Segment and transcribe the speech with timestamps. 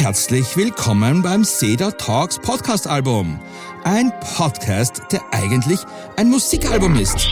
[0.00, 3.38] Herzlich willkommen beim Cedar Talks Podcast Album.
[3.84, 5.78] Ein Podcast, der eigentlich
[6.16, 7.28] ein Musikalbum ist.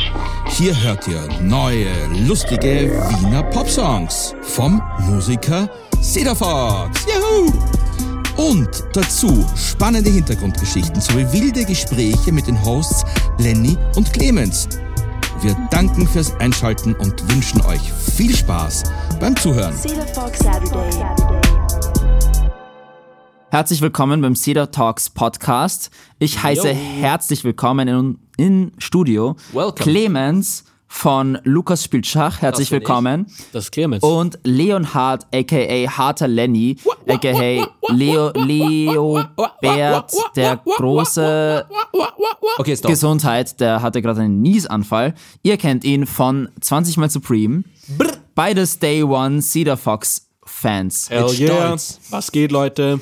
[0.48, 1.88] Hier hört ihr neue,
[2.26, 5.70] lustige Wiener Popsongs vom Musiker
[6.02, 7.06] Cedar Fox.
[7.06, 7.50] Juhu!
[8.36, 13.02] Und dazu spannende Hintergrundgeschichten sowie wilde Gespräche mit den Hosts
[13.38, 14.68] Lenny und Clemens.
[15.40, 17.80] Wir danken fürs Einschalten und wünschen euch
[18.14, 18.82] viel Spaß
[19.18, 19.74] beim Zuhören.
[19.74, 21.47] Cedar Fox Saturday.
[23.50, 25.90] Herzlich willkommen beim Cedar Talks Podcast.
[26.18, 29.72] Ich heiße herzlich willkommen in, in Studio Welcome.
[29.72, 32.42] Clemens von Lukas spielt Schach.
[32.42, 32.72] Herzlich ich.
[32.72, 33.26] willkommen.
[33.52, 34.04] Das ist Clemens.
[34.04, 36.76] Und Leonhard, aka Harter Lenny,
[37.06, 41.66] aka Leo, Leobert, der große
[42.58, 42.90] okay, stop.
[42.90, 45.14] Gesundheit, der hatte gerade einen Niesanfall.
[45.42, 47.64] Ihr kennt ihn von 20 Mal Supreme.
[48.34, 51.08] Beides Day One Cedar Fox Fans.
[51.08, 51.76] Hell yeah.
[51.76, 52.00] Stolz.
[52.10, 53.00] Was geht, Leute?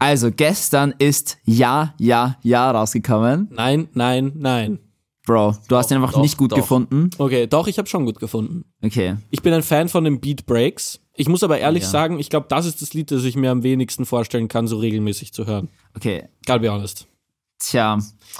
[0.00, 3.48] Also gestern ist Ja, Ja, Ja rausgekommen.
[3.52, 4.78] Nein, nein, nein.
[5.26, 6.56] Bro, du hast ihn einfach doch, nicht gut doch.
[6.56, 7.10] gefunden.
[7.18, 8.64] Okay, doch, ich habe schon gut gefunden.
[8.82, 9.16] Okay.
[9.30, 11.00] Ich bin ein Fan von den Beat Breaks.
[11.14, 11.88] Ich muss aber ehrlich Ja.
[11.90, 14.78] sagen, ich glaube, das ist das Lied, das ich mir am wenigsten vorstellen kann, so
[14.78, 15.68] regelmäßig zu hören.
[15.94, 16.24] Okay.
[16.46, 17.06] Gotta be honest.
[17.60, 17.98] Tja,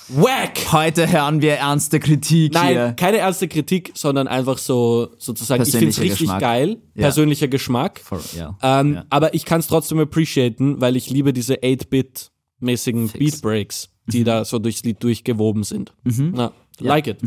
[0.08, 0.72] Whack!
[0.72, 2.92] heute hören wir ernste Kritik Nein, hier.
[2.96, 6.40] keine ernste Kritik, sondern einfach so, sozusagen, ich finde es richtig Geschmack.
[6.40, 6.78] geil.
[6.94, 7.02] Ja.
[7.02, 8.00] Persönlicher Geschmack.
[8.00, 8.56] For, ja.
[8.62, 9.04] Ähm, Ja.
[9.10, 13.18] Aber ich kann es trotzdem appreciaten, weil ich liebe diese 8-Bit-mäßigen Fix.
[13.18, 15.92] Beat Breaks, die da so durchs Lied durchgewoben sind.
[16.04, 17.18] Na, like it.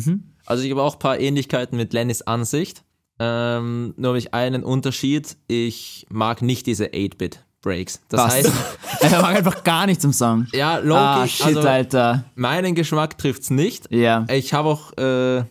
[0.46, 2.84] Also ich habe auch ein paar Ähnlichkeiten mit Lennys Ansicht.
[3.20, 5.38] Ähm, nur habe ich einen Unterschied.
[5.48, 6.92] Ich mag nicht diese
[7.64, 8.00] 8-Bit-Breaks.
[8.10, 8.34] Das Was?
[8.34, 8.52] heißt,
[9.02, 10.48] er mag einfach gar nichts im Song.
[10.54, 12.24] ja, Loki, Ah, shit, also Alter.
[12.36, 13.88] meinen Geschmack trifft's nicht.
[13.92, 14.26] Ja.
[14.30, 15.44] Ich habe auch, äh,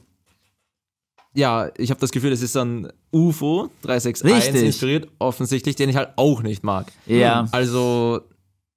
[1.35, 4.63] ja, ich habe das Gefühl, es ist ein UFO 361 Richtig.
[4.67, 6.87] inspiriert, offensichtlich, den ich halt auch nicht mag.
[7.07, 7.47] Ja.
[7.53, 8.21] Also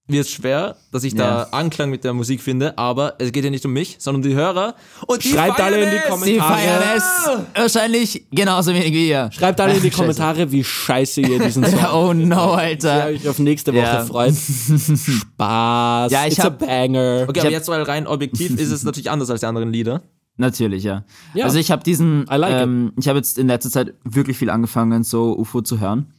[0.07, 1.45] wird schwer, dass ich Ja.
[1.45, 4.29] da Anklang mit der Musik finde, aber es geht ja nicht um mich, sondern um
[4.29, 4.75] die Hörer.
[5.07, 5.97] Und die Schreibt alle in die!
[6.07, 6.25] Kommentare.
[6.25, 9.29] Sie feiern es wahrscheinlich genauso wenig wie ihr.
[9.33, 9.97] Schreibt alle in die Scheiße.
[10.01, 13.07] Kommentare, wie scheiße ihr diesen Song Oh no, Alter.
[13.07, 14.05] euch auf nächste Woche Ja.
[14.05, 14.35] freut.
[15.05, 16.11] Spaß.
[16.11, 17.25] Ja, ich It's hab- a banger.
[17.27, 20.01] Okay, aber jetzt mal rein objektiv ist es natürlich anders als die anderen Lieder.
[20.37, 21.05] Natürlich, ja.
[21.33, 21.45] Ja.
[21.45, 22.61] Also ich habe diesen, I like it.
[22.63, 26.13] ähm, ich habe jetzt in letzter Zeit wirklich viel angefangen, so UFO zu hören.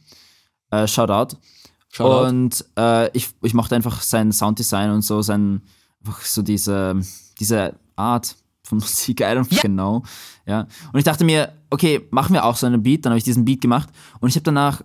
[0.71, 1.37] Äh, Shoutout.
[1.97, 2.27] Shoutout.
[2.29, 5.61] Und äh, ich, ich mochte einfach sein Sounddesign und so, sein,
[6.05, 6.99] einfach so diese,
[7.39, 10.03] diese Art von Musik, I don't genau.
[10.45, 10.61] Ja.
[10.93, 13.45] Und ich dachte mir, okay, machen wir auch so einen Beat, dann habe ich diesen
[13.45, 14.81] Beat gemacht und ich habe danach,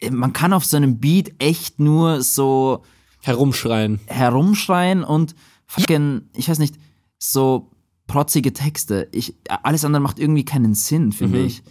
[0.00, 2.82] äh, man kann auf so einem Beat echt nur so
[3.22, 4.00] Herumschreien.
[4.06, 5.34] herumschreien und
[5.66, 6.76] fucking, ich weiß nicht,
[7.18, 7.70] so
[8.06, 9.08] protzige Texte.
[9.12, 11.46] Ich, alles andere macht irgendwie keinen Sinn, finde Mhm.
[11.46, 11.62] ich.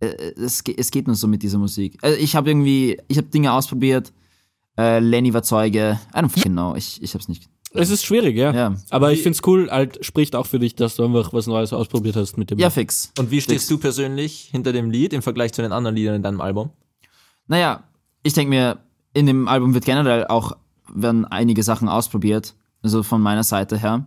[0.00, 1.98] Äh, Es, es geht nur so mit dieser Musik.
[2.02, 4.12] Also ich habe irgendwie, ich habe Dinge ausprobiert.
[4.78, 6.00] Äh, Lenny war Zeuge.
[6.14, 6.74] I don't fucking know.
[6.74, 7.48] Ich, ich hab's nicht.
[7.72, 8.52] Es ist schwierig, ja.
[8.52, 8.74] Ja.
[8.90, 12.16] Aber ich find's cool, halt, spricht auch für dich, dass du einfach was Neues ausprobiert
[12.16, 12.58] hast mit dem.
[12.58, 13.12] Ja, fix.
[13.16, 16.22] Und wie stehst du persönlich hinter dem Lied im Vergleich zu den anderen Liedern in
[16.22, 16.70] deinem Album?
[17.46, 17.84] Naja,
[18.24, 18.78] ich denke mir,
[19.14, 20.56] in dem Album wird generell auch,
[20.92, 22.54] werden einige Sachen ausprobiert.
[22.82, 24.06] Also von meiner Seite her.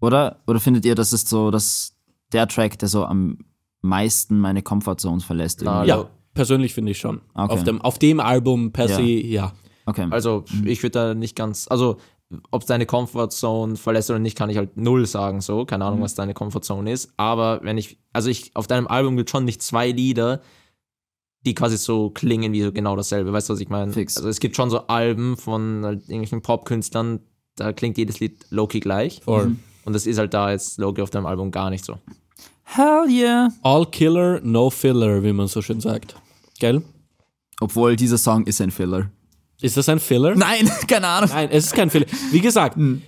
[0.00, 0.40] Oder?
[0.46, 1.94] Oder findet ihr, das ist so, dass
[2.32, 3.38] der Track, der so am
[3.82, 5.60] meisten meine Comfortzone verlässt?
[5.62, 5.88] Na, irgendwie?
[5.88, 7.20] Ja, persönlich finde ich schon.
[7.34, 7.52] Okay.
[7.52, 8.96] Auf, dem, auf dem Album per Ja.
[8.96, 9.52] se, ja.
[9.84, 10.06] Okay.
[10.10, 11.98] Also ich würde da nicht ganz, also
[12.50, 15.66] ob deine Comfortzone verlässt oder nicht, kann ich halt null sagen, so.
[15.66, 17.12] Keine Ahnung, was deine Comfortzone ist.
[17.16, 20.40] Aber wenn ich, also ich, auf deinem Album gibt schon nicht zwei Lieder,
[21.44, 23.32] die quasi so klingen wie so genau dasselbe.
[23.32, 23.92] Weißt du, was ich meine?
[23.92, 24.16] Fix.
[24.16, 27.20] Also es gibt schon so Alben von halt irgendwelchen Popkünstlern,
[27.56, 29.20] da klingt jedes Lied Loki gleich.
[29.24, 29.56] Voll.
[29.84, 31.98] Und das ist halt da jetzt Loki auf deinem Album gar nicht so.
[32.64, 33.48] Hell yeah.
[33.62, 36.14] All Killer, no Filler, wie man so schön sagt.
[36.58, 36.82] Gell?
[37.60, 39.10] Obwohl dieser Song ist ein Filler.
[39.60, 40.34] Ist das ein Filler?
[40.34, 41.30] Nein, keine Ahnung.
[41.30, 42.06] Nein, es ist kein Filler.
[42.30, 43.02] Wie gesagt, Hm.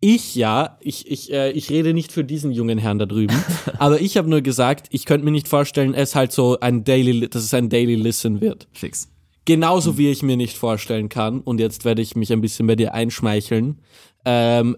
[0.00, 3.36] ich ja, ich, ich, äh, ich rede nicht für diesen jungen Herrn da drüben,
[3.78, 7.28] aber ich habe nur gesagt, ich könnte mir nicht vorstellen, es halt so ein Daily,
[7.28, 8.66] dass es ein Daily Listen wird.
[8.72, 9.08] Fix.
[9.44, 12.76] Genauso wie ich mir nicht vorstellen kann, und jetzt werde ich mich ein bisschen bei
[12.76, 13.80] dir einschmeicheln,
[14.24, 14.76] ähm,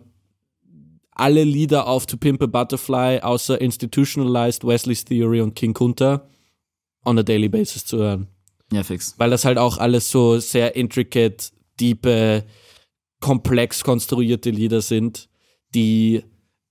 [1.13, 6.27] alle Lieder auf To Pimp a Butterfly außer Institutionalized, Wesley's Theory und King Kunta
[7.05, 8.29] on a daily basis zu hören.
[8.73, 9.15] Ja, fix.
[9.19, 12.45] Weil das halt auch alles so sehr intricate, diepe,
[13.21, 15.29] komplex konstruierte Lieder sind,
[15.75, 16.25] die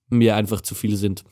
[0.10, 1.24] mir einfach zu viel sind.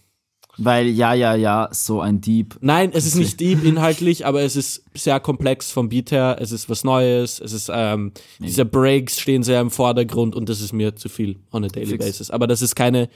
[0.57, 2.57] Weil ja, ja, ja, so ein Dieb.
[2.61, 6.37] Nein, es ist nicht deep inhaltlich, aber es ist sehr komplex vom Beat her.
[6.39, 7.39] Es ist was Neues.
[7.39, 11.37] Es ist, ähm, diese Breaks stehen sehr im Vordergrund und das ist mir zu viel
[11.51, 12.05] on a daily Fix.
[12.05, 12.31] basis.
[12.31, 13.09] Aber das ist keine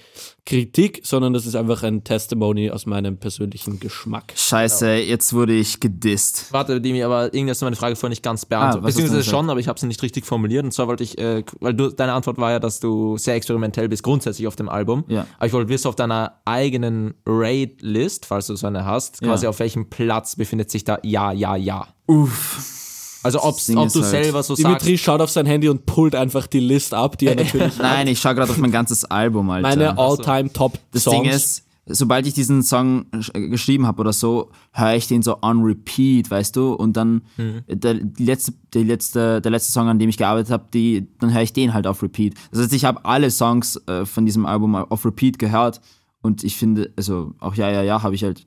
[0.45, 4.33] Kritik, sondern das ist einfach ein Testimony aus meinem persönlichen Geschmack.
[4.35, 6.47] Scheiße, jetzt wurde ich gedisst.
[6.51, 8.83] Warte, Dimi, aber irgendwie hast du meine Frage vorhin nicht ganz Ah, beantwortet.
[8.83, 10.63] du Beziehungsweise schon, aber ich habe sie nicht richtig formuliert.
[10.65, 13.88] Und zwar wollte ich, äh, weil du, deine Antwort war ja, dass du sehr experimentell
[13.89, 15.06] bist, grundsätzlich auf dem Album.
[15.07, 15.25] Ja.
[15.38, 19.50] Aber ich wollte wissen, auf deiner eigenen Raid-List, falls du so eine hast, quasi Ja.
[19.50, 21.72] auf welchem Platz befindet sich da Ja, Ja, Ja.
[22.07, 23.19] Uff.
[23.23, 26.45] Also ob, ob du halt- selber so Dimitri schaut auf sein Handy und pullt einfach
[26.45, 29.67] die List ab, die er natürlich Nein, ich schaue gerade auf mein ganzes Album, Alter.
[29.69, 31.21] meine all-time top das Songs.
[31.21, 35.37] Ding ist, sobald ich diesen Song sch- geschrieben habe oder so, höre ich den so
[35.41, 36.73] on repeat, weißt du?
[36.73, 37.21] Und dann
[37.69, 41.33] der, die letzte, die letzte, der letzte Song, an dem ich gearbeitet habe, die, dann
[41.33, 42.33] höre ich den halt auf repeat.
[42.51, 45.79] Das heißt, ich habe alle Songs äh, von diesem Album auf repeat gehört
[46.21, 48.45] und ich finde, also auch ja, ja, ja, habe ich halt,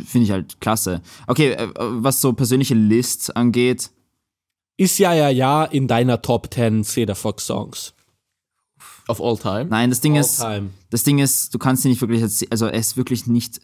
[0.00, 1.00] finde ich halt klasse.
[1.26, 3.90] Okay, äh, was so persönliche Lists angeht,
[4.76, 7.92] ist ja ja ja in deiner Top 10 Cedar Fox Songs.
[9.08, 9.66] Of all time.
[9.66, 10.70] nein, das Ding ist, All-time.
[10.90, 13.60] das Ding ist, du kannst ihn nicht wirklich, als, also er ist wirklich nicht,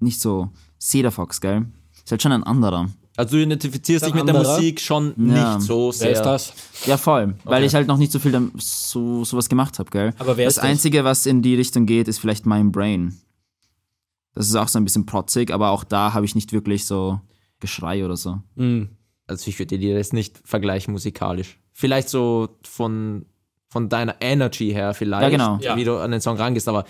[0.00, 1.64] nicht so Cedar Fox, gell?
[2.04, 2.90] Ist halt schon ein anderer.
[3.16, 4.56] Also du identifizierst dich mit der anderer?
[4.56, 5.56] Musik schon Ja.
[5.56, 6.08] nicht so sehr.
[6.08, 6.52] Wer ist das?
[6.86, 7.34] Ja, voll.
[7.44, 10.14] Weil ich halt noch nicht so viel so sowas gemacht habe, gell?
[10.18, 10.64] Aber wer das ist das?
[10.70, 13.18] Einzige, was in die Richtung geht, ist vielleicht mein Brain.
[14.34, 17.20] Das ist auch so ein bisschen protzig, aber auch da habe ich nicht wirklich so
[17.60, 18.40] Geschrei oder so.
[18.56, 18.88] Hm.
[19.26, 21.60] Also ich würde dir das nicht vergleichen musikalisch.
[21.72, 23.26] Vielleicht so von,
[23.68, 25.58] von deiner Energy her vielleicht, Ja, genau.
[25.60, 25.76] Ja.
[25.76, 26.84] wie du an den Song rangehst, aber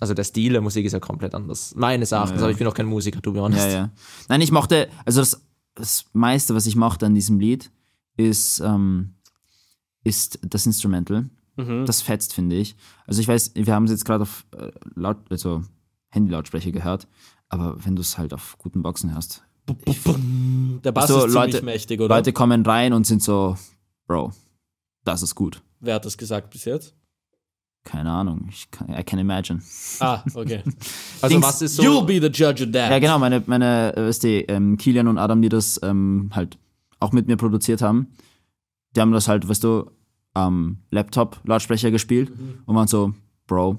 [0.00, 1.74] also der Stil der Musik ist ja komplett anders.
[1.76, 2.44] Meines Erachtens, Ja, ja.
[2.44, 3.66] aber ich bin auch kein Musiker, to be honest.
[3.66, 3.90] Ja, ja.
[4.28, 5.42] Nein, ich mochte, also das,
[5.74, 7.70] das meiste, was ich mochte an diesem Lied,
[8.16, 9.14] ist, ähm,
[10.02, 11.30] ist das Instrumental.
[11.56, 11.86] Mhm.
[11.86, 12.76] Das fetzt, finde ich.
[13.06, 15.62] Also ich weiß, wir haben es jetzt gerade auf äh, laut, also
[16.14, 17.06] Handy-Lautsprecher gehört,
[17.48, 19.42] aber wenn du es halt auf guten Boxen hörst,
[20.84, 22.14] Der Bass So, ist ziemlich Leute- mächtig, oder?
[22.16, 23.56] Leute kommen rein und sind so,
[24.06, 24.32] Bro,
[25.04, 25.62] das ist gut.
[25.80, 26.94] Wer hat das gesagt bis jetzt?
[27.84, 29.60] Keine Ahnung, ich kann, I can imagine.
[30.00, 30.62] Ah, okay.
[31.22, 31.82] Also Dings- was ist so...
[31.82, 32.90] You'll be the judge of that.
[32.90, 36.58] Ja, genau, meine, meine äh, weißt du, ähm, Kilian und Adam, die das ähm, halt
[37.00, 38.08] auch mit mir produziert haben,
[38.96, 39.90] die haben das halt, weißt du,
[40.34, 42.32] am Laptop Lautsprecher gespielt
[42.66, 43.14] und waren so,
[43.46, 43.78] Bro,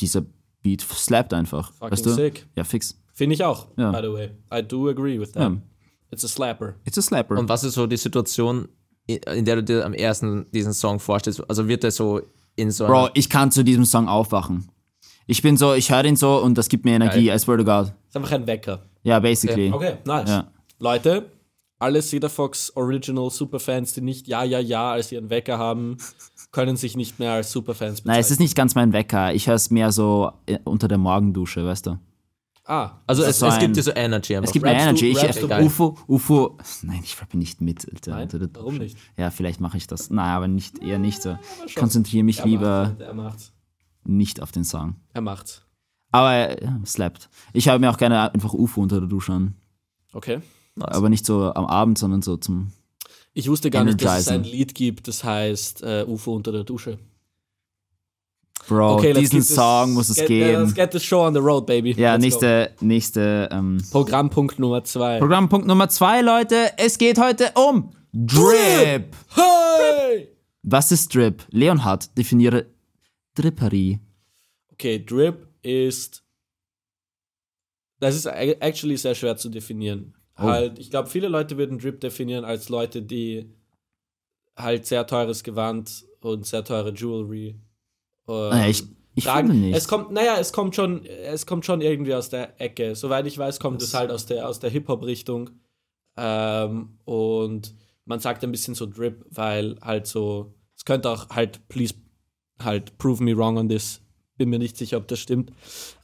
[0.00, 0.22] dieser
[0.62, 1.72] Beat slappt einfach.
[1.74, 2.10] Fucking weißt du?
[2.14, 2.46] sick.
[2.56, 2.98] Ja, fix.
[3.12, 3.90] Finde ich auch, Ja.
[3.90, 4.30] by the way.
[4.52, 5.42] I do agree with that.
[5.52, 5.56] Ja.
[6.10, 6.74] It's a slapper.
[6.84, 7.38] It's a slapper.
[7.38, 8.68] Und was ist so die Situation,
[9.06, 11.42] in der du dir am ersten diesen Song vorstellst?
[11.48, 12.20] Also wird der so
[12.56, 14.68] in so Bro, ich kann zu diesem Song aufwachen.
[15.26, 17.64] Ich bin so, ich höre den so und das gibt mir Energie, I swear to
[17.64, 17.92] God.
[18.08, 18.82] Ist einfach ein Wecker.
[19.02, 19.72] Ja, basically.
[19.72, 20.28] Okay, nice.
[20.28, 20.50] Ja.
[20.78, 21.30] Leute,
[21.78, 25.96] alle Cedar Fox Original Superfans, die nicht Ja, Ja, Ja als ihren Wecker haben,
[26.52, 28.12] können sich nicht mehr als Superfans bezeichnen.
[28.12, 29.34] Nein, es ist nicht ganz mein Wecker.
[29.34, 31.98] Ich höre es mehr so äh, unter der Morgendusche, weißt du?
[32.64, 34.46] Ah, also das es, so es ein- gibt dir so Energy einfach.
[34.48, 35.06] Es gibt Rappst du- Energy.
[35.08, 35.64] Ich, du geil?
[35.64, 36.58] UFO, UFO.
[36.82, 37.88] Nein, ich rappe nicht mit.
[37.92, 38.28] Alter, Nein?
[38.28, 38.96] der Warum nicht?
[39.16, 40.10] Ja, vielleicht mache ich das.
[40.10, 41.36] Nein, aber nicht, eher nicht so.
[41.66, 43.52] Ich konzentriere mich er lieber Macht's,
[44.04, 44.94] nicht auf den Song.
[45.12, 45.62] Er macht's.
[46.12, 47.30] Aber äh, ja, slappt.
[47.52, 49.54] Ich habe mir auch gerne einfach UFO unter der Dusche an.
[50.12, 50.40] Okay.
[50.78, 52.72] Aber nicht so am Abend, sondern so zum.
[53.34, 54.58] Ich wusste gar nicht, dass es ein Energizing.
[54.58, 56.98] Lied gibt, das heißt äh, UFO unter der Dusche.
[58.68, 60.62] Bro, Okay, diesen Song muss es get, geben.
[60.62, 61.92] Let's get this show on the road, baby.
[61.92, 63.82] ja, Let's nächste, nächste ähm.
[63.90, 65.18] Programmpunkt Nummer zwei.
[65.18, 66.70] Programmpunkt Nummer zwei, Leute.
[66.76, 69.16] Es geht heute um Drip.
[69.34, 70.28] hey!
[70.62, 71.44] Was ist Drip?
[71.50, 72.66] Leonhard, definiere
[73.34, 73.98] Dripperie.
[74.72, 76.22] Okay, Drip ist.
[77.98, 80.14] Das ist ac- actually sehr schwer zu definieren.
[80.38, 80.42] Oh.
[80.44, 83.50] Halt, ich glaube, viele Leute würden Drip definieren als Leute, die
[84.56, 87.48] halt sehr teures Gewand und sehr teure Jewelry.
[88.28, 88.84] ähm, Naja, ich,
[89.14, 89.48] ich tragen.
[89.48, 89.76] finde nicht.
[89.76, 92.94] Es kommt, naja, es kommt schon, es kommt schon irgendwie aus der Ecke.
[92.94, 95.50] Soweit ich weiß, kommt es halt aus der, aus der Hip-Hop-Richtung.
[96.16, 97.74] Ähm, und
[98.04, 101.94] man sagt ein bisschen so Drip, weil halt so, es könnte auch halt, please,
[102.62, 104.01] halt, prove me wrong on this.
[104.42, 105.52] Bin mir nicht sicher, ob das stimmt.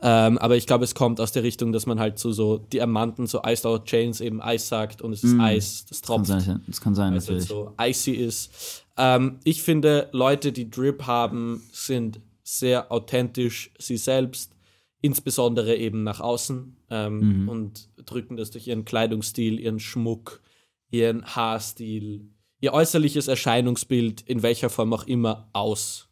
[0.00, 3.26] Ähm, aber ich glaube, es kommt aus der Richtung, dass man halt so, so Diamanten,
[3.26, 6.62] so Iced Out Chains eben Eis sagt und es ist Eis, das kann tropft sein,
[6.68, 7.48] das kann sein, weil es natürlich.
[7.48, 8.84] so icy ist.
[8.96, 14.52] Ähm, ich finde, Leute, die Drip haben, sind sehr authentisch sie selbst,
[15.00, 17.48] insbesondere eben nach außen ähm, Mhm.
[17.48, 20.40] und drücken das durch ihren Kleidungsstil, ihren Schmuck,
[20.90, 22.30] ihren Haarstil,
[22.60, 26.07] ihr äußerliches Erscheinungsbild, in welcher Form auch immer, aus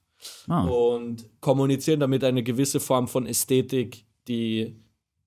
[0.48, 4.76] Ah, und kommunizieren damit eine gewisse Form von Ästhetik, die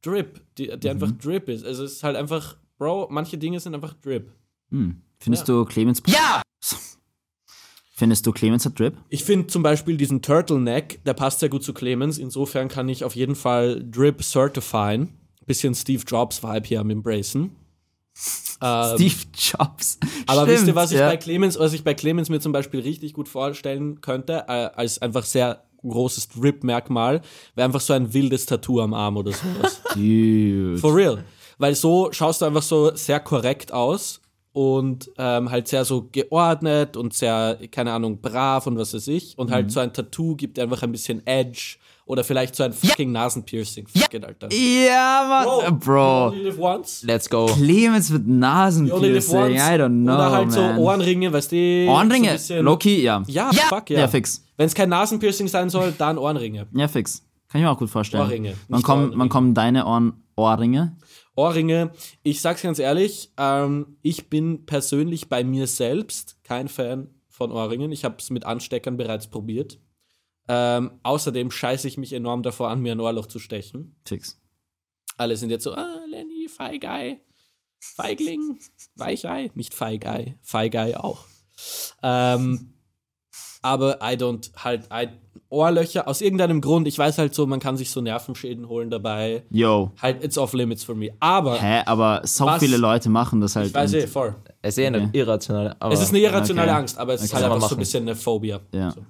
[0.02, 1.18] Drip, die, die einfach Mhm.
[1.20, 1.66] Drip ist.
[1.66, 4.32] Also es ist halt einfach, Bro, manche Dinge sind einfach Drip.
[4.72, 5.02] hm.
[5.20, 5.54] Findest Ja.
[5.56, 6.02] du Clemens.
[6.08, 6.42] Ja!
[7.92, 8.96] Findest du Clemens hat Drip?
[9.10, 12.18] Ich finde zum Beispiel diesen Turtleneck, der passt sehr gut zu Clemens.
[12.18, 15.10] Insofern kann ich auf jeden Fall Drip certifyen.
[15.46, 17.56] Bisschen Steve Jobs Vibe hier am Embracen.
[18.62, 19.98] Ähm, Steve Jobs.
[20.28, 21.08] Aber Stimmt, wisst ihr, was ich ja.
[21.08, 25.02] bei Clemens, was ich bei Clemens mir zum Beispiel richtig gut vorstellen könnte, äh, als
[25.02, 27.22] einfach sehr großes Drip-Merkmal,
[27.56, 29.82] wäre einfach so ein wildes Tattoo am Arm oder sowas.
[29.96, 30.78] Dude.
[30.78, 31.24] For real.
[31.58, 34.20] Weil so schaust du einfach so sehr korrekt aus
[34.52, 39.38] und ähm, halt sehr so geordnet und sehr, keine Ahnung, brav und was weiß ich.
[39.38, 39.54] Und Mhm.
[39.54, 41.78] halt so ein Tattoo gibt dir einfach ein bisschen Edge
[42.10, 43.86] oder vielleicht so ein fucking Nasenpiercing.
[43.88, 44.50] Fuck it, Alter.
[44.52, 45.78] Ja, Mann.
[45.78, 46.30] Bro.
[46.30, 47.04] only live once.
[47.04, 47.46] Let's go.
[47.46, 49.36] Clemens mit Nasenpiercing.
[49.38, 49.56] once.
[49.62, 50.78] I don't know, Oder halt so man.
[50.80, 51.86] Ohrenringe, weißt du?
[51.88, 52.36] Ohrenringe.
[52.40, 53.22] So Loki, ja.
[53.28, 54.00] Ja, fuck ja.
[54.00, 54.44] Ja, fix.
[54.58, 56.66] Wenn es kein Nasenpiercing sein soll, dann Ohrenringe.
[56.74, 57.24] Ja, fix.
[57.48, 58.24] Kann ich mir auch gut vorstellen.
[58.24, 60.98] Ohrringe, Wann kommen, wann kommen deine Ohren, Ohrringe?
[61.36, 61.92] Ohrringe,
[62.24, 67.92] ich sag's ganz ehrlich, ähm, ich bin persönlich bei mir selbst kein Fan von Ohrringen.
[67.92, 69.78] Ich habe es mit Ansteckern bereits probiert.
[70.52, 73.96] Ähm, außerdem scheiße ich mich enorm davor an, mir ein Ohrloch zu stechen.
[74.04, 74.42] Fix.
[75.16, 77.22] Alle sind jetzt so, ah, Lenny, Feigei,
[77.80, 78.58] Feigling,
[78.96, 81.26] Weichei, nicht Feigei, Feigei auch.
[82.02, 82.74] Ähm,
[83.62, 85.10] aber I don't halt, I,
[85.50, 89.44] Ohrlöcher, aus irgendeinem Grund, ich weiß halt so, man kann sich so Nervenschäden holen dabei.
[89.52, 89.92] Yo.
[90.02, 91.10] Halt, it's off limits for me.
[91.20, 92.60] Aber, Hä, aber so Was?
[92.60, 93.68] viele Leute machen das halt.
[93.68, 94.36] ich weiß eh, voll.
[94.62, 95.76] Es ist eher eine irrationale.
[95.80, 96.80] Aber Es ist eine irrationale Okay.
[96.80, 97.36] Angst, aber es ist Okay.
[97.36, 98.60] halt Kann man einfach so ein bisschen eine Phobia.
[98.74, 98.92] Ja.
[98.92, 99.06] So.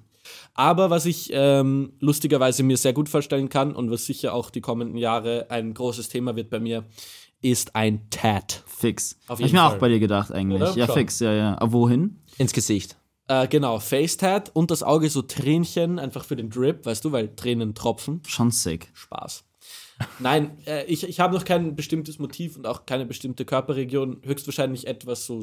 [0.59, 4.59] Aber was ich ähm, lustigerweise mir sehr gut vorstellen kann und was sicher auch die
[4.59, 6.83] kommenden Jahre ein großes Thema wird bei mir,
[7.41, 8.65] ist ein Tat.
[8.67, 9.17] Fix.
[9.29, 10.61] Auf Hab ich mir auch bei dir gedacht eigentlich.
[10.61, 10.75] Oder?
[10.75, 10.95] Ja, Schon.
[10.95, 11.57] fix, ja, ja.
[11.61, 12.19] Aber wohin?
[12.37, 12.97] ins Gesicht.
[13.29, 17.33] Äh, genau, Face-Tat und das Auge so Tränchen, einfach für den Drip, weißt du, weil
[17.37, 18.21] Tränen tropfen.
[18.27, 18.91] Schon sick.
[18.93, 19.45] Spaß.
[20.19, 24.17] Nein, äh, ich, ich habe noch kein bestimmtes Motiv und auch keine bestimmte Körperregion.
[24.23, 25.41] Höchstwahrscheinlich etwas so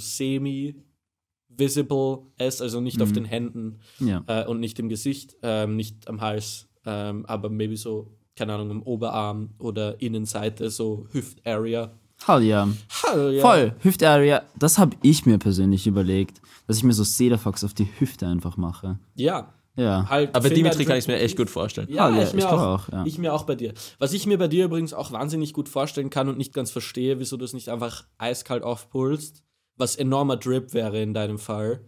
[1.57, 4.23] semi-visible ist, also nicht auf den Händen Ja.
[4.27, 8.71] äh, und nicht im Gesicht, ähm, nicht am Hals, ähm, aber maybe so, keine Ahnung,
[8.71, 11.93] im Oberarm oder Innenseite, so Hüft-Area.
[12.27, 12.69] Hell ja.
[13.05, 13.43] Hell ja.
[13.43, 13.75] Voll.
[13.83, 18.27] Hüftarea, das habe ich mir persönlich überlegt, dass ich mir so Cedarfox auf die Hüfte
[18.27, 18.99] einfach mache.
[19.15, 19.53] Ja.
[19.79, 20.07] Ja.
[20.09, 21.89] Halt Aber Dimitri kann ich mir echt gut vorstellen.
[21.91, 22.63] Ja, ja, ich mir ich auch.
[22.63, 23.05] auch, ja.
[23.05, 23.75] Ich mir auch bei dir.
[23.99, 27.19] Was ich mir bei dir übrigens auch wahnsinnig gut vorstellen kann und nicht ganz verstehe,
[27.21, 29.43] wieso du es nicht einfach eiskalt aufpulst,
[29.76, 31.85] was enormer Drip wäre in deinem Fall,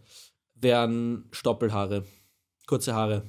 [0.54, 2.04] wären Stoppelhaare.
[2.66, 3.22] Kurze Haare.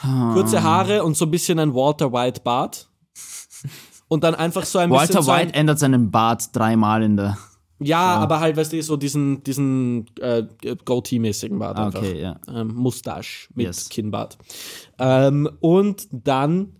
[0.00, 2.88] Kurze Haare und so ein bisschen ein Walter White Bart.
[4.08, 5.22] Und dann einfach so ein Walter bisschen.
[5.22, 7.38] so ein- White ändert seinen Bart dreimal in der.
[7.80, 10.44] Ja, aber halt, weißt du, so diesen, diesen äh,
[10.84, 11.76] Goatee-mäßigen Bart.
[11.78, 12.00] Ah, einfach.
[12.00, 12.38] okay, ja.
[12.48, 13.88] ähm, Mustache mit Yes.
[13.88, 14.38] Kinnbart.
[14.98, 16.76] Ähm, und dann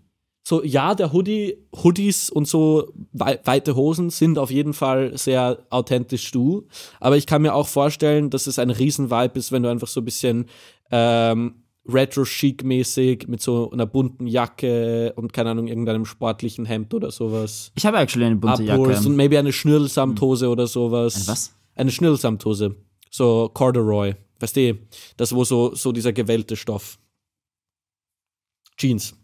[0.47, 5.65] so, ja, der Hoodie, Hoodies und so wei weite Hosen sind auf jeden Fall sehr
[5.71, 6.67] authentisch du.
[6.99, 10.01] Aber ich kann mir auch vorstellen, dass es ein Riesen-Vibe ist, wenn du einfach so
[10.01, 10.45] ein bisschen
[10.91, 17.71] ähm, Retro-Chic-mäßig mit so einer bunten Jacke und keine Ahnung, irgendeinem sportlichen Hemd oder sowas
[17.73, 19.09] Ich habe actually eine bunte abholst Jacke.
[19.09, 21.15] und maybe eine Schnürlsamthose oder sowas.
[21.15, 21.55] Eine was?
[21.73, 22.75] Eine Schnürlsamthose.
[23.09, 24.13] So Corduroy.
[24.39, 24.77] Weißt du,
[25.17, 26.99] das wo so, so dieser gewellte Stoff.
[28.77, 29.15] Jeans.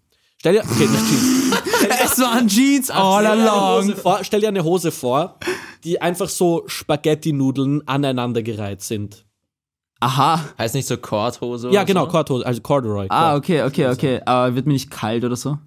[0.41, 1.55] Stell dir, okay, nicht Jeans.
[2.03, 3.83] es waren Jeans all Stell dir eine along.
[3.83, 5.37] Hose vor, stell dir eine Hose vor,
[5.83, 9.23] die einfach so Spaghetti-Nudeln aneinandergereiht sind.
[9.99, 10.43] Aha.
[10.57, 11.67] Heißt nicht so Korthose?
[11.67, 12.11] Ja, oder genau, So?
[12.11, 13.05] Corthose, also Corduroy.
[13.09, 13.43] Ah, Cord.
[13.43, 14.21] okay, okay, okay.
[14.25, 15.59] Aber wird mir nicht kalt oder so?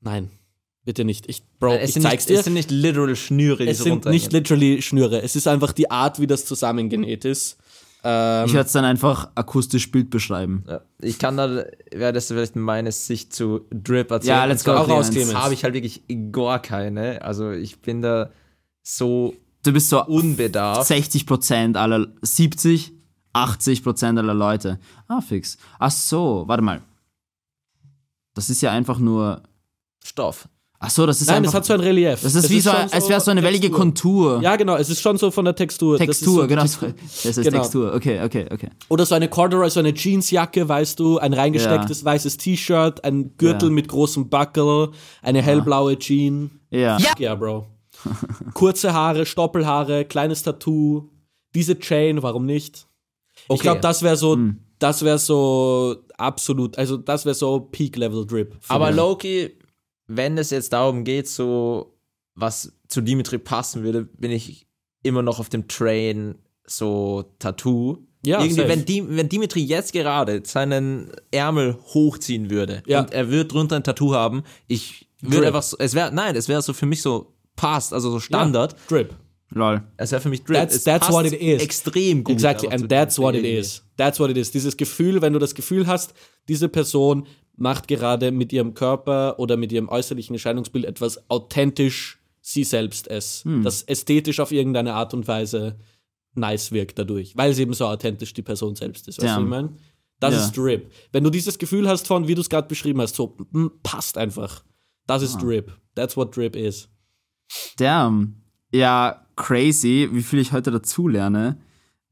[0.00, 0.30] Nein,
[0.86, 1.28] bitte nicht.
[1.28, 2.38] Ich, Bro, Nein, es ich sind zeig's nicht, dir.
[2.38, 4.14] Es sind nicht literal Schnüre, die Es so sind runterhängen.
[4.18, 5.20] nicht literally Schnüre.
[5.20, 7.58] Es ist einfach die Art, wie das zusammengenäht ist.
[8.08, 10.64] Ähm, Ich werde es dann einfach akustisch Bild beschreiben.
[10.68, 14.36] Ja, ich kann da, wäre das vielleicht meine Sicht zu Drip erzählen.
[14.36, 15.10] Ja, let's go, Und zwar Clemens.
[15.10, 15.34] Clemens.
[15.34, 17.20] habe ich halt wirklich gar keine.
[17.22, 18.30] Also ich bin da
[18.82, 19.34] so
[19.64, 20.86] Du bist so unbedarft.
[20.86, 22.92] 60 Prozent aller, 70,
[23.32, 24.78] 80 Prozent aller Leute.
[25.08, 25.58] Ah, fix.
[25.80, 26.80] Ach so, warte mal.
[28.34, 29.42] Das ist ja einfach nur.
[30.04, 30.48] Stoff.
[30.78, 31.50] Ach so, das ist Nein, einfach.
[31.50, 32.20] es hat so ein Relief.
[32.22, 33.78] das ist Es wie so, schon ein, als wäre so eine wellige Textur.
[33.78, 34.42] Kontur.
[34.42, 35.96] Ja, genau, es ist schon so von der Textur.
[35.98, 36.62] Das ist Textur, so die genau.
[36.62, 36.94] Textur.
[37.24, 37.58] Das ist Genau.
[37.58, 37.94] Textur.
[37.94, 38.68] Okay, okay, okay.
[38.88, 43.70] Oder so eine Corduroy, so eine Jeansjacke, weißt du, ein reingestecktes weißes T-Shirt, ein Gürtel
[43.70, 43.74] Ja.
[43.74, 44.90] mit großem Buckle,
[45.22, 46.50] eine hellblaue Jean.
[46.70, 46.98] Ja.
[47.18, 47.66] Ja, Bro.
[48.54, 51.08] Kurze Haare, Stoppelhaare, kleines Tattoo,
[51.54, 52.86] diese Chain, warum nicht?
[53.44, 53.62] Ich Okay.
[53.62, 54.58] glaube, das wäre so, Hm.
[54.78, 58.56] das wäre so absolut, also das wäre so Peak-Level-Drip.
[58.68, 58.90] Aber.
[58.90, 59.52] Loki,
[60.06, 61.94] wenn es jetzt darum geht, so
[62.34, 64.66] was zu Dimitri passen würde, bin ich
[65.02, 66.36] immer noch auf dem Train
[66.66, 67.98] so Tattoo.
[68.24, 73.00] Ja, Irgendwie, wenn, Dim wenn Dimitri jetzt gerade seinen Ärmel hochziehen würde Ja.
[73.00, 75.46] und er würde drunter ein Tattoo haben, ich würde Drip.
[75.48, 78.72] einfach so, es wäre, nein, es wäre so für mich so passt, also so Standard.
[78.72, 79.14] Ja, Drip.
[79.50, 79.80] Lol.
[79.96, 80.56] Es wäre für mich Drip.
[80.56, 81.62] That's- es that's passt what it is.
[81.62, 82.34] Extrem gut.
[82.34, 83.84] Exactly, and that's what it is.
[83.96, 84.50] That's what it is.
[84.50, 86.12] Dieses Gefühl, wenn du das Gefühl hast,
[86.48, 92.64] diese Person macht gerade mit ihrem Körper oder mit ihrem äußerlichen Erscheinungsbild etwas authentisch sie
[92.64, 93.44] selbst es.
[93.44, 93.62] Hm.
[93.62, 95.78] Das ästhetisch auf irgendeine Art und Weise
[96.34, 99.18] nice wirkt dadurch, weil sie eben so authentisch die Person selbst ist.
[99.18, 99.36] Weißt Ja.
[99.38, 99.70] du, ich meine?
[100.20, 100.40] Das Ja.
[100.44, 100.90] ist Drip.
[101.12, 104.16] Wenn du dieses Gefühl hast von, wie du es gerade beschrieben hast, so mm, passt
[104.18, 104.62] einfach.
[105.06, 105.40] Das ist Ah.
[105.40, 105.72] Drip.
[105.94, 106.88] That's what Drip is.
[107.78, 108.36] Damn.
[108.72, 111.58] Ja, crazy, wie viel ich heute dazu lerne.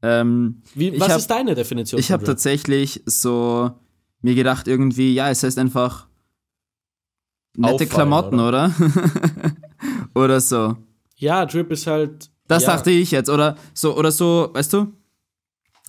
[0.01, 3.71] Ähm, Wie, was hab- ist deine Definition ich habe tatsächlich so
[4.25, 6.07] mir gedacht, irgendwie, ja, es heißt einfach
[7.55, 8.73] nette Auffallen, Klamotten, oder?
[10.15, 10.77] oder so.
[11.15, 12.31] Ja, Drip ist halt.
[12.47, 13.29] Das ja, dachte ich jetzt.
[13.29, 14.91] Oder so, oder so, weißt du?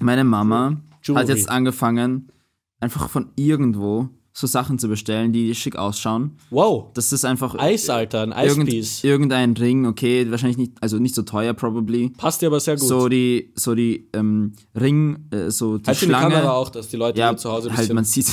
[0.01, 1.23] Meine Mama Jewelry.
[1.23, 2.31] hat jetzt angefangen,
[2.79, 6.33] einfach von irgendwo so Sachen zu bestellen, die schick ausschauen.
[6.51, 6.93] Wow.
[6.93, 9.03] Das ist einfach Eis, Alter, ein irgend, Eispiece.
[9.03, 12.11] irgendein Ring, okay, wahrscheinlich nicht, also nicht so teuer, probably.
[12.11, 12.87] Passt dir aber sehr gut.
[12.87, 16.35] So die, so die ähm, Ring, äh, so die halt in die Schlange.
[16.35, 18.27] Kamera auch, dass die Leute ja, hier zu Hause ein halt man sieht.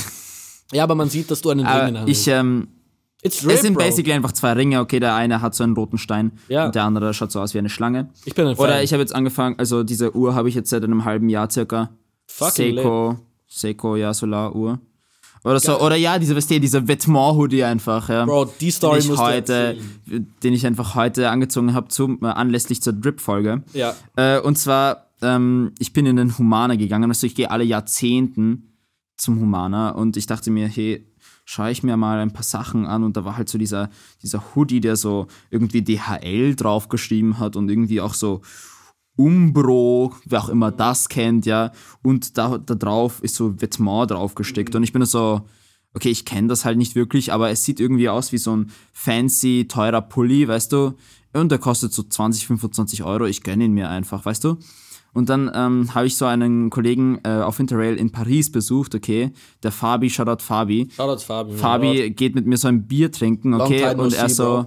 [0.72, 2.26] ja, aber man sieht, dass du einen Ring in Hand ich, hast.
[2.28, 2.68] ähm,
[3.22, 3.84] It's Drip, es sind Bro.
[3.84, 4.80] basically einfach zwei Ringe.
[4.80, 6.66] Okay, der eine hat so einen roten Stein Ja.
[6.66, 8.10] und der andere schaut so aus wie eine Schlange.
[8.26, 8.66] Ich bin ein Fan.
[8.66, 11.48] Oder ich habe jetzt angefangen, also diese Uhr habe ich jetzt seit einem halben Jahr
[11.50, 11.88] circa.
[12.26, 14.80] Fucking Seiko, Seiko, ja, Solaruhr.
[15.44, 18.24] Oder so, oder ja, diese, weißt du, dieser Vêtement-Hoodie einfach, ja.
[18.24, 19.76] Bro, die Story den ich heute,
[20.42, 23.62] den ich einfach heute angezogen habe, zum, äh, anlässlich zur Drip-Folge.
[23.74, 23.94] Ja.
[24.16, 28.74] Äh, und zwar, ähm, ich bin in den Humana gegangen, also ich gehe alle Jahrzehnten
[29.18, 31.06] zum Humana und ich dachte mir, hey,
[31.44, 33.90] schaue ich mir mal ein paar Sachen an und da war halt so dieser,
[34.22, 38.40] dieser Hoodie, der so irgendwie DHL draufgeschrieben hat und irgendwie auch so
[39.16, 44.74] Umbro, wer auch immer das kennt, ja, und da, da drauf ist so Vêtement draufgesteckt
[44.74, 45.42] und ich bin so,
[45.94, 48.70] okay, ich kenne das halt nicht wirklich, aber es sieht irgendwie aus wie so ein
[48.92, 50.94] fancy, teurer Pulli, weißt du,
[51.32, 54.58] und der kostet so 20, 25 Euro, ich gönne ihn mir einfach, weißt du.
[55.12, 59.30] Und dann ähm, habe ich so einen Kollegen äh, auf Interrail in Paris besucht, okay,
[59.62, 60.90] der Fabi, Shoutout Fabi.
[60.90, 61.52] Shoutout Fabi.
[61.56, 62.16] Fabi Lord.
[62.16, 64.66] geht mit mir so ein Bier trinken, okay, und er so,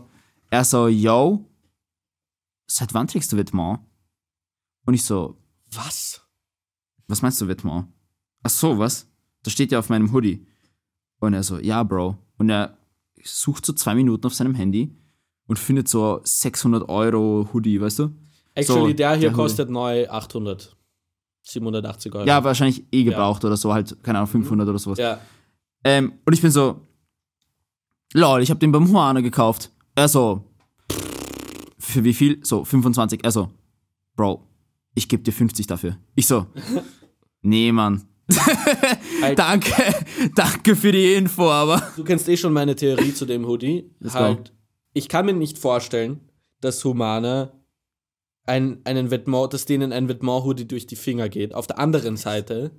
[0.49, 1.45] er so, yo,
[2.65, 3.79] seit wann trägst du Vêtement?
[4.88, 5.36] Und ich so,
[5.72, 6.22] Was?
[7.08, 7.86] was meinst du Vêtement?
[8.41, 9.08] Ach so, was?
[9.44, 10.48] Das steht ja auf meinem Hoodie.
[11.20, 12.17] Und er so, ja, Bro.
[12.38, 12.77] Und er
[13.24, 14.96] sucht so zwei Minuten auf seinem Handy
[15.48, 18.12] und findet so 600 Euro Hoodie, weißt du?
[18.56, 19.36] Actually, So, der hier der Hoodie.
[19.36, 20.75] kostet neu 800.
[21.44, 22.25] 780 Euro.
[22.25, 25.00] Ja, wahrscheinlich eh gebraucht oder so, halt, keine Ahnung, 500 oder sowas.
[25.00, 25.20] Ja.
[25.84, 26.82] Ähm, und ich bin so,
[28.13, 29.71] lol, ich habe den beim Juana gekauft.
[29.95, 30.43] Er so,
[31.78, 32.43] für wie viel?
[32.45, 33.23] So, 25.
[33.23, 33.50] Er so,
[34.15, 34.46] Bro,
[34.97, 35.97] ich gebe dir 50 dafür.
[36.15, 36.47] Ich so,
[37.41, 38.03] nee, Mann.
[39.38, 39.71] Danke,
[40.36, 41.81] danke für die Info, aber.
[41.95, 43.89] Du kennst eh schon meine Theorie zu dem Hoodie.
[44.13, 44.51] Halt,
[44.93, 46.19] ich kann mir nicht vorstellen,
[46.60, 47.53] dass Humana
[48.45, 51.53] ein, einen Vêtement, dass denen ein Vêtement-Hoodie durch die Finger geht.
[51.53, 52.71] Auf der anderen Seite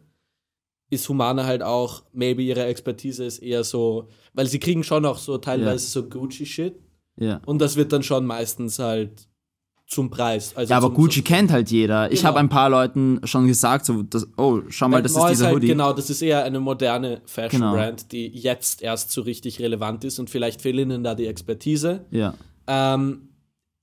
[0.90, 5.18] ist Humana halt auch, maybe ihre Expertise ist eher so, weil sie kriegen schon auch
[5.18, 6.74] so teilweise so Gucci-Shit
[7.16, 7.40] Ja.
[7.46, 9.28] und das wird dann schon meistens halt
[9.88, 10.54] zum Preis.
[10.54, 12.12] Also Ja, aber zum, Gucci zum, kennt halt jeder.
[12.12, 12.28] Ich Genau.
[12.28, 15.46] habe ein paar Leuten schon gesagt, so, das, oh, schau mal, das ist Vêtement dieser
[15.46, 15.66] halt, Hoodie.
[15.68, 17.22] Genau, das ist eher eine moderne Genau.
[17.26, 22.04] Fashion-Brand, die jetzt erst so richtig relevant ist und vielleicht fehlt ihnen da die Expertise.
[22.10, 22.34] Ja.
[22.66, 23.30] Ähm,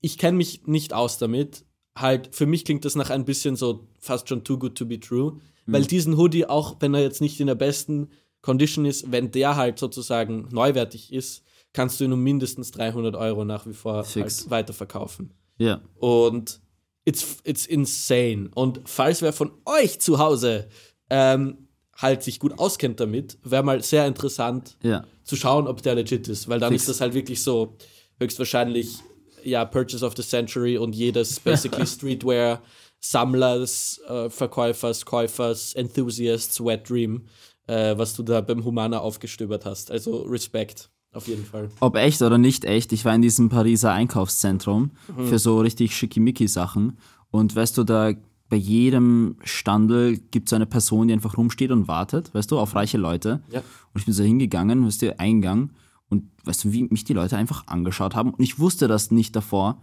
[0.00, 1.64] ich kenne mich nicht aus damit.
[1.98, 5.00] Halt, für mich klingt das nach ein bisschen so fast schon too good to be
[5.00, 5.32] true.
[5.66, 5.72] Mhm.
[5.72, 8.10] Weil diesen Hoodie, auch wenn er jetzt nicht in der besten
[8.42, 11.42] Condition ist, wenn der halt sozusagen neuwertig ist,
[11.72, 15.32] kannst du ihn um mindestens 300 Euro nach wie vor halt weiterverkaufen.
[15.58, 15.80] Ja.
[15.98, 16.60] Und
[17.04, 18.50] it's, it's insane.
[18.54, 20.68] Und falls wer von euch zu Hause
[21.10, 25.04] ähm, halt sich gut auskennt damit, wäre mal sehr interessant Ja.
[25.24, 26.82] zu schauen, ob der legit ist, weil dann Fix.
[26.82, 27.76] ist das halt wirklich so
[28.20, 28.98] höchstwahrscheinlich
[29.44, 32.60] ja Purchase of the Century und jedes basically Streetwear
[33.00, 37.26] Sammlers, äh, Verkäufers, Käufers, Enthusiasts Wet Dream,
[37.66, 39.90] äh, was du da beim Humana aufgestöbert hast.
[39.90, 41.70] Also Respekt auf jeden Fall.
[41.80, 45.26] Ob echt oder nicht echt, ich war in diesem Pariser Einkaufszentrum Mhm.
[45.28, 46.98] für so richtig schickimicki-Sachen.
[47.30, 48.12] Und weißt du, da
[48.48, 52.74] bei jedem Standel gibt es eine Person, die einfach rumsteht und wartet, weißt du, auf
[52.76, 53.40] reiche Leute.
[53.50, 53.60] Ja.
[53.92, 55.70] Und ich bin so hingegangen, weißt du, Eingang.
[56.08, 58.30] Und weißt du, wie mich die Leute einfach angeschaut haben.
[58.32, 59.78] Und ich wusste das nicht davor.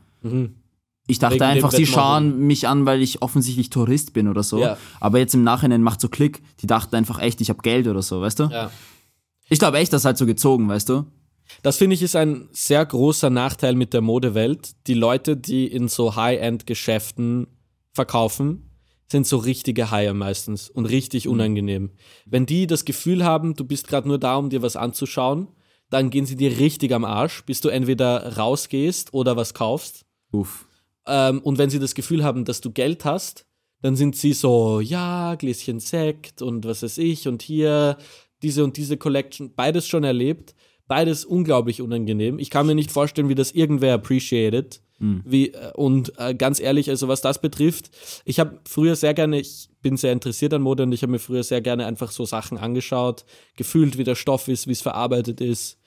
[1.07, 1.39] Ich dachte Mhm.
[1.41, 4.59] Wegen einfach, sie schauen mich an, weil ich offensichtlich Tourist bin oder so.
[4.59, 4.77] Ja.
[5.01, 6.41] Aber jetzt im Nachhinein macht so Klick.
[6.61, 8.43] Die dachten einfach echt, ich habe Geld oder so, weißt du?
[8.45, 8.71] Ja.
[9.49, 11.03] Ich glaube echt, das halt so gezogen, weißt du?
[11.61, 14.71] Das finde ich ist ein sehr großer Nachteil mit der Modewelt.
[14.87, 17.47] Die Leute, die in so High-End-Geschäften
[17.93, 18.69] verkaufen,
[19.09, 21.91] sind so richtige Haie meistens und richtig unangenehm.
[22.25, 25.47] Wenn die das Gefühl haben, du bist gerade nur da, um dir was anzuschauen,
[25.89, 30.05] dann gehen sie dir richtig am Arsch, bis du entweder rausgehst oder was kaufst.
[30.31, 30.67] Uff.
[31.05, 33.45] Ähm, und wenn sie das Gefühl haben, dass du Geld hast,
[33.81, 37.97] dann sind sie so, ja, Gläschen Sekt und was weiß ich und hier
[38.41, 40.55] diese und diese Collection, beides schon erlebt,
[40.87, 42.39] beides unglaublich unangenehm.
[42.39, 44.81] Ich kann mir nicht vorstellen, wie das irgendwer appreciated.
[45.25, 47.91] Wie, äh, und äh, ganz ehrlich, also was das betrifft,
[48.25, 51.19] ich habe früher sehr gerne, ich bin sehr interessiert an Mode und ich habe mir
[51.19, 53.23] früher sehr gerne einfach so Sachen angeschaut,
[53.55, 55.77] gefühlt, wie der Stoff ist, wie es verarbeitet ist.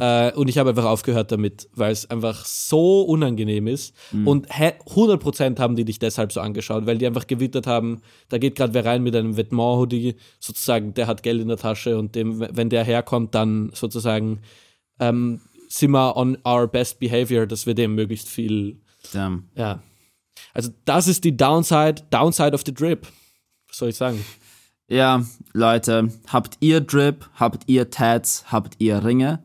[0.00, 3.94] Äh, und ich habe einfach aufgehört damit, weil es einfach so unangenehm ist.
[4.24, 8.38] Und hä- 100% haben die dich deshalb so angeschaut, weil die einfach gewittert haben, da
[8.38, 12.14] geht gerade wer rein mit einem Vêtement-Hoodie, sozusagen, der hat Geld in der Tasche und
[12.14, 14.40] dem, wenn der herkommt, dann sozusagen
[14.98, 18.80] ähm, sind wir on our best behavior, dass wir dem möglichst viel
[19.12, 19.48] Damn.
[19.54, 19.82] ja.
[20.54, 23.06] Also das ist die Downside, Downside of the Drip.
[23.80, 24.22] Soll ich sagen?
[24.88, 29.42] Ja, Leute, habt ihr Drip, habt ihr Tats, habt ihr Ringe?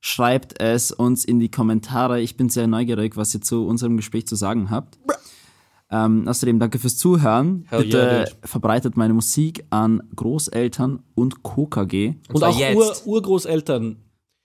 [0.00, 2.20] Schreibt es uns in die Kommentare.
[2.20, 4.98] Ich bin sehr neugierig, was ihr zu unserem Gespräch zu sagen habt.
[5.88, 7.64] Ähm, außerdem danke fürs Zuhören.
[7.68, 12.14] Hell Bitte yeah, verbreitet meine Musik an Großeltern und KKG.
[12.28, 12.58] Und zwar auch.
[12.58, 13.06] Ur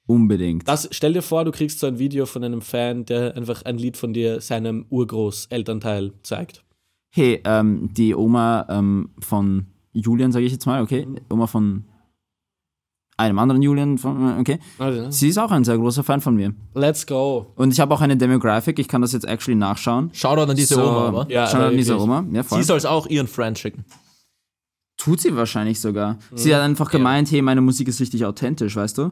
[0.07, 0.67] Unbedingt.
[0.67, 0.67] Urgroßeltern.
[0.67, 3.79] Das, stell dir vor, du kriegst so ein Video von einem Fan, der einfach ein
[3.79, 6.63] Lied von dir seinem Urgroßelternteil zeigt.
[7.13, 11.05] Hey, ähm, die Oma ähm, von Julian, sage ich jetzt mal, okay?
[11.29, 11.83] Oma von
[13.17, 14.59] einem anderen Julian, von, okay?
[14.79, 16.53] Also, Sie ist auch ein sehr großer Fan von mir.
[16.73, 17.51] let's go.
[17.55, 20.09] Und ich habe auch eine Demographic, ich kann das jetzt actually nachschauen.
[20.13, 21.27] Shoutout an diese So, Oma, aber.
[21.29, 21.99] Ja, Schau aber an diese.
[21.99, 22.25] Oma.
[22.31, 22.59] Ja, voll.
[22.59, 23.85] Sie soll es auch ihren Friend schicken.
[24.97, 26.17] Tut sie wahrscheinlich sogar.
[26.33, 29.11] Sie hat einfach gemeint, hey, meine Musik ist richtig authentisch, weißt du?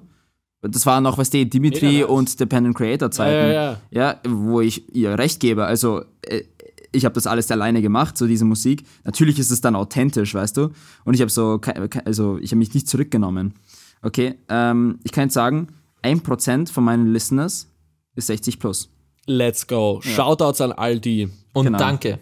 [0.61, 2.09] Das war noch, weißt du, Dimitri Mega nice.
[2.09, 3.53] und Dependent Creator Zeiten.
[3.53, 4.19] Ja, ja, ja.
[4.27, 5.65] wo ich ihr recht gebe.
[5.65, 6.43] Also, äh,
[6.91, 8.83] ich habe das alles alleine gemacht, so diese Musik.
[9.03, 10.69] Natürlich ist es dann authentisch, weißt du?
[11.05, 11.59] Und ich habe so,
[12.05, 13.53] also, ich habe mich nicht zurückgenommen.
[14.01, 15.67] Okay, ähm, ich kann jetzt sagen,
[16.03, 17.67] 1% von meinen Listeners
[18.15, 18.89] ist 60 plus.
[19.25, 19.99] Let's go.
[20.01, 21.29] Shoutouts an all die.
[21.53, 21.77] Und Genau.
[21.77, 22.19] danke,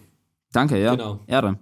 [0.52, 0.96] Danke, ja.
[0.96, 1.20] Genau.
[1.28, 1.60] Ehre.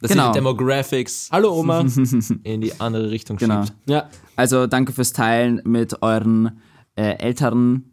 [0.00, 0.32] dass Genau.
[0.32, 1.80] die Demographics Hallo Oma.
[2.44, 3.64] in die andere Richtung Genau.
[3.64, 3.76] schiebt.
[3.86, 4.08] ja.
[4.36, 6.60] Also danke fürs Teilen mit euren
[6.96, 7.90] äh, älteren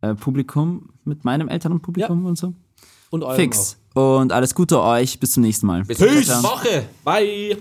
[0.00, 2.54] äh, Publikum, mit meinem älteren Publikum und so.
[3.12, 3.76] Und Fix.
[3.94, 5.20] Und alles Gute euch.
[5.20, 5.84] Bis zum nächsten Mal.
[5.84, 6.84] Bis nächste Woche.
[7.04, 7.04] auch.
[7.04, 7.58] Bye.